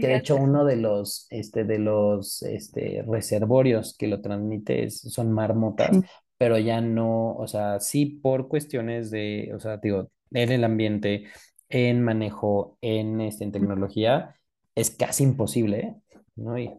[0.00, 5.00] que de hecho uno de los, este, de los este, reservorios que lo transmite es-
[5.00, 6.04] son marmotas, sí,
[6.38, 11.26] pero ya no, o sea, sí por cuestiones de, o sea, digo, en el ambiente,
[11.68, 14.36] en manejo, en, este, en tecnología,
[14.74, 15.96] es casi imposible, ¿eh?
[16.36, 16.58] ¿No?
[16.58, 16.70] Y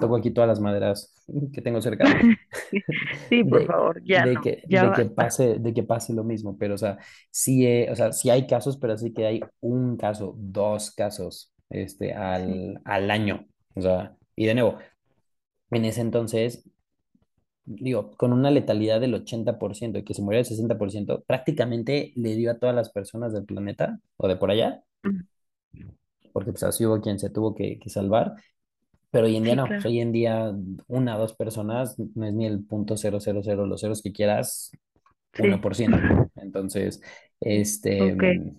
[0.00, 1.14] toco aquí todas las maderas
[1.52, 2.04] que tengo cerca
[3.28, 6.12] sí, por de, favor, ya de no, que, ya de que pase, de que pase
[6.12, 6.98] lo mismo, pero o sea,
[7.30, 11.52] sí, eh, o sea, sí hay casos, pero sí que hay un caso, dos casos,
[11.68, 14.78] este, sí, al, al año, o sea, y de nuevo,
[15.70, 16.64] en ese entonces,
[17.64, 22.50] digo, con una letalidad del 80% y que se murió el 60% prácticamente le dio
[22.50, 25.20] a todas las personas del planeta o de por allá, mm,
[26.32, 28.34] porque pues así hubo quien se tuvo que, que salvar,
[29.10, 30.52] pero hoy en día sí, no, o claro, hoy en día
[30.86, 34.12] una o dos personas no es ni el punto cero cero cero los ceros que
[34.12, 34.70] quieras,
[35.38, 35.98] uno sí, por ciento.
[36.36, 37.00] Entonces,
[37.40, 38.58] este, ok, mm,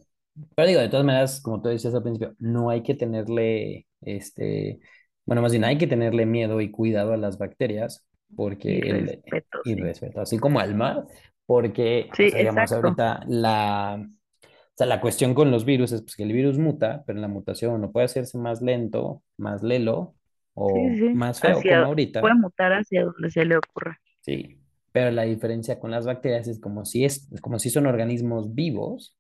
[0.55, 4.79] pero digo, de todas maneras, como tú decías al principio, no hay que tenerle, este,
[5.25, 9.07] bueno, más bien hay que tenerle miedo y cuidado a las bacterias, y porque el,
[9.07, 11.05] respeto, y sí, respeto, así como al mar,
[11.45, 14.05] porque, o sí, sea, digamos, ahorita la,
[14.41, 17.27] o sea, la cuestión con los virus es pues, que el virus muta, pero la
[17.27, 20.15] mutación no puede hacerse más lento, más lelo
[20.55, 21.87] o sí, más feo, como hacia,
[22.17, 24.59] puede ahorita, mutar hacia donde se le ocurra, Sí,
[24.91, 29.17] pero la diferencia con las bacterias es como si es, como si son organismos vivos,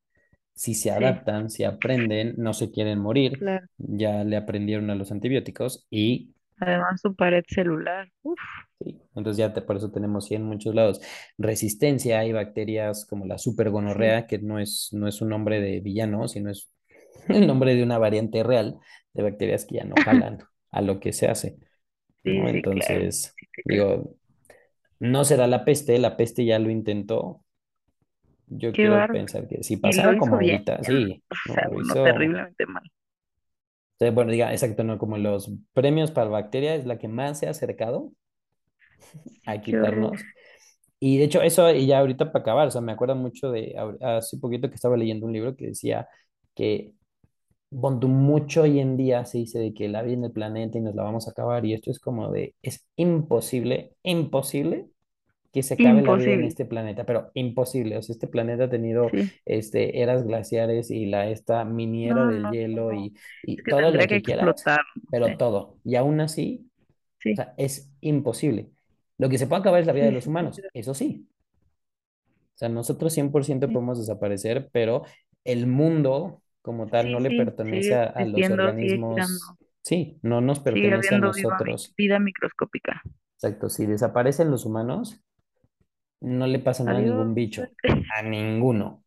[0.53, 4.95] si se sí, adaptan, si aprenden, no se quieren morir, claro, ya le aprendieron a
[4.95, 8.39] los antibióticos y además su pared celular, uf,
[8.79, 11.01] sí, entonces ya te, por eso tenemos sí en muchos lados.
[11.37, 13.37] Resistencia, hay bacterias como la
[13.95, 16.71] sí, supergonorrea, que no es, no es un nombre de villano, sino es,
[17.27, 18.79] el nombre de una variante real
[19.13, 20.39] de bacterias que ya no jalan
[20.71, 21.57] a lo que se hace,
[22.23, 22.49] Sí, ¿no?
[22.49, 23.65] sí, claro, Entonces, creo.
[23.65, 24.15] digo,
[24.99, 27.43] no será la peste, la peste ya lo intentó.
[28.47, 30.65] Yo Qué quiero pensar que si pasara como bien.
[30.77, 32.83] ahorita, sí, O sea, lo uno hizo, terriblemente mal.
[33.99, 37.47] eh, bueno, diga, exacto, no, como los premios para bacteria es la que más se
[37.47, 38.11] ha acercado
[39.45, 40.27] a quitarnos.
[40.99, 43.75] Y de hecho, eso, y ya ahorita para acabar, o sea, me acuerdo mucho de
[44.01, 46.09] hace poquito que estaba leyendo un libro que decía
[46.55, 46.93] que
[47.99, 50.81] tú, mucho hoy en día se dice de que la vida en el planeta y
[50.81, 54.89] nos la vamos a acabar, y esto es como de, es imposible, imposible
[55.53, 57.97] que se acabe la vida en este planeta, pero imposible.
[57.97, 59.31] O sea, este planeta ha tenido Sí.
[59.45, 61.65] este, eras glaciares y la, esta
[62.03, 62.93] No, miniera del no, hielo no.
[62.93, 65.79] y, y Es que todo lo que que quieras, explotar, no pero todo.
[65.83, 66.69] Y aún así,
[67.33, 68.71] o Sí, sea, es imposible.
[69.17, 71.27] Lo que se puede acabar es la vida de los humanos, eso sí.
[72.55, 75.03] O sea, nosotros 100% Sí, podemos desaparecer, pero
[75.43, 80.59] el mundo como tal no le sí, pertenece a, a los organismos, sí, no nos
[80.59, 81.95] pertenece a nosotros.
[81.97, 83.01] vida microscópica.
[83.35, 85.21] Exacto, si desaparecen los humanos,
[86.21, 87.71] no le pasa nada a ningún bicho,
[88.15, 89.03] a ninguno.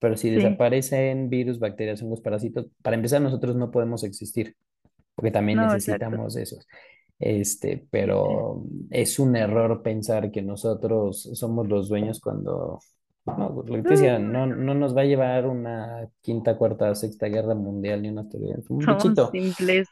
[0.00, 4.56] Pero si Sí, desaparecen virus, bacterias, hongos, parásitos, para empezar nosotros no podemos existir,
[5.14, 6.16] porque también no, exacto.
[6.16, 6.66] necesitamos esos.
[7.18, 12.80] Este, pero es un error pensar que nosotros somos los dueños cuando,
[13.26, 16.94] no, pues, lo que te decía, no, no nos va a llevar una quinta, cuarta,
[16.94, 18.56] sexta guerra mundial ni una teoría.
[18.68, 19.88] Un bichito, simples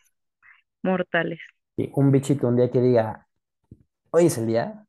[0.82, 1.40] mortales.
[1.94, 3.26] un bichito un día que diga,
[4.10, 4.86] hoy es el día,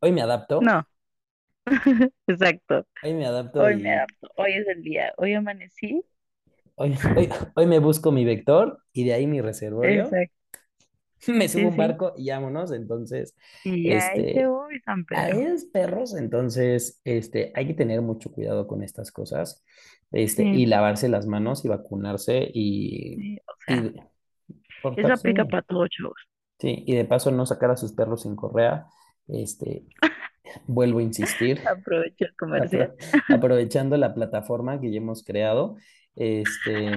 [0.00, 0.84] hoy me adapto, No,
[2.26, 2.86] exacto.
[3.02, 4.28] hoy me adapto Hoy me adapto.
[4.36, 5.12] Hoy es el día.
[5.16, 6.04] Hoy amanecí.
[6.76, 10.35] hoy, hoy, hoy me busco mi vector y de ahí mi reservorio, Exacto.
[11.28, 11.78] me subo a Sí, un sí.
[11.78, 12.72] barco y vámonos.
[12.72, 15.44] Entonces, Y ahí te este, voy, San Pedro.
[15.72, 19.64] perros, entonces, este, hay que tener mucho cuidado con estas cosas,
[20.12, 23.38] este, Sí, y lavarse las manos y vacunarse y, sí.
[23.48, 24.02] O sea, y
[24.96, 26.16] eso aplica para todos, chavos.
[26.58, 28.86] Sí, y de paso no sacar a sus perros sin correa,
[29.28, 29.84] este,
[30.66, 32.90] vuelvo a insistir, Aprovecho el comercial.
[32.90, 32.96] apro-
[33.30, 35.76] aprovechando la plataforma que ya hemos creado,
[36.16, 36.96] este,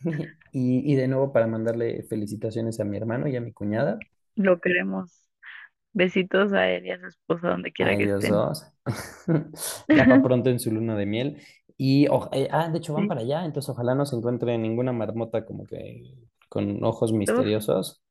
[0.52, 4.60] y, y de nuevo para mandarle felicitaciones a mi hermano y a mi cuñada, Lo
[4.60, 5.28] queremos.
[5.92, 8.28] Besitos a él y a su esposa donde a quiera que ellos estén.
[8.28, 8.64] dos,
[9.90, 11.42] ya para pronto en su luna de miel.
[11.76, 13.08] Y, eh, ah, de hecho van Sí.
[13.08, 16.14] para allá, entonces ojalá no se encuentre ninguna marmota como que
[16.48, 18.02] con ojos misteriosos.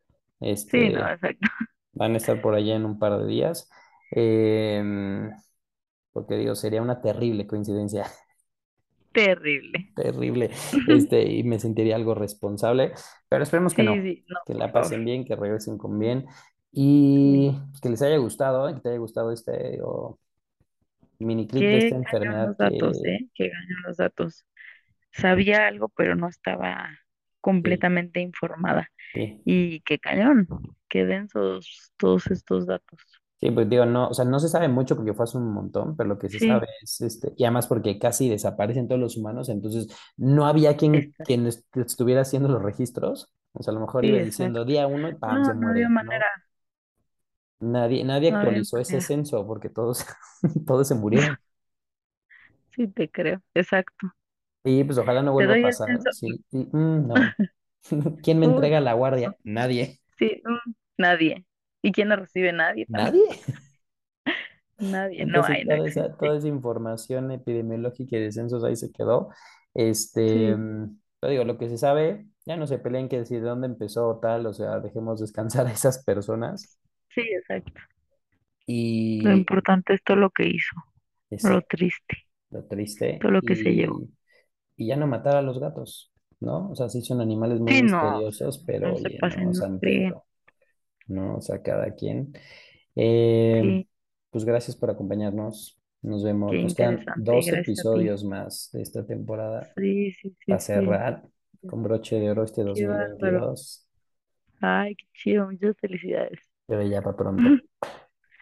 [0.65, 1.47] sí, no, Este, exacto.
[1.93, 3.69] van a estar por allá en un par de días.
[4.11, 5.31] Em,
[6.13, 8.07] porque digo, sería una terrible coincidencia,
[9.11, 9.93] Terrible.
[9.95, 10.49] terrible,
[10.87, 12.93] este, y me sentiría algo responsable,
[13.27, 16.25] pero esperemos que Sí, no, sí, no, que la pasen bien, que regresen con bien
[16.71, 18.75] y que les haya gustado, ¿eh?
[18.75, 19.79] que te haya gustado este
[21.19, 23.29] mini clip de esta enfermedad los datos, que, ¿eh?
[23.33, 24.45] Qué cañón los datos.
[25.11, 26.97] Sabía algo, pero no estaba sí,
[27.41, 28.89] completamente informada.
[29.13, 30.47] Y qué cañón,
[30.87, 32.99] qué densos todos estos datos.
[33.41, 35.95] Sí, pues digo, no, o sea, no se sabe mucho porque fue hace un montón,
[35.97, 39.17] pero lo que se Sí, sabe es, este, y además porque casi desaparecen todos los
[39.17, 43.81] humanos, entonces no había quien, quien est- estuviera haciendo los registros, o sea, a lo
[43.81, 45.43] mejor Sí, iba diciendo día uno y ¡pam!
[45.43, 46.25] No, se no había muere, manera, ¿no?
[47.59, 49.01] Nadie, nadie no actualizó ese manera.
[49.01, 50.05] censo porque todos,
[50.65, 51.37] todos se murieron.
[52.69, 54.11] Sí, te creo, exacto.
[54.63, 56.09] Y pues ojalá no vuelva a pasar, censo.
[56.09, 57.35] sí, y, mm, no.
[58.23, 59.37] ¿Quién me entrega la guardia?
[59.43, 60.01] Nadie.
[60.17, 61.45] Sí, mm, nadie.
[61.81, 62.53] ¿Y quién la recibe?
[62.53, 63.23] Nadie también.
[63.25, 63.39] ¿Nadie?
[64.79, 68.75] Nadie, no Entonces, hay, no toda esa, toda esa información epidemiológica y de censos ahí
[68.75, 69.29] se quedó.
[69.73, 73.47] Este, Sí, pero digo, lo que se sabe, ya no se peleen que decir de
[73.47, 76.79] dónde empezó o tal, o sea, dejemos descansar a esas personas
[77.13, 77.79] sí, exacto.
[78.67, 80.75] Lo y, importante es todo lo que hizo,
[81.43, 84.01] lo triste, lo triste, todo lo que se llevó.
[84.77, 86.69] y, ya no matar a los gatos, ¿no?
[86.71, 89.51] O sea, sí son animales muy Sí, no, misteriosos, pero no se oye, no, pasen,
[90.09, 90.25] no.
[91.11, 91.37] ¿No?
[91.37, 92.33] O sea, cada quien.
[92.95, 93.87] Eh, Sí,
[94.31, 95.79] pues gracias por acompañarnos.
[96.01, 96.61] Nos qué vemos.
[96.61, 100.99] Nos quedan dos episodios más de esta temporada Sí, sí, para sí, sí.
[100.99, 101.29] cerrar
[101.65, 103.47] con broche de oro este Qué bárbaro.
[103.49, 103.87] 2022,
[104.61, 106.39] Ay, qué chido, muchas felicidades.
[106.65, 107.43] pero ya para pronto.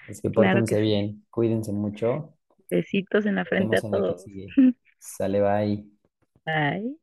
[0.08, 2.36] Es que Claro pórtense bien, cuídense mucho.
[2.70, 4.26] Besitos en la frente a todos.
[5.00, 6.00] Sale, bye.
[6.46, 7.00] Bye.